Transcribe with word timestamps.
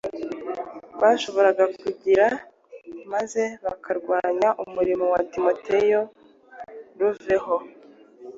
bashoboraga 1.01 1.65
kugira 1.81 2.25
maze 3.13 3.43
bakarwanya 3.65 4.49
umurimo 4.63 5.05
wa 5.13 5.21
Timoteyo 5.31 5.99
ruveho. 6.99 7.55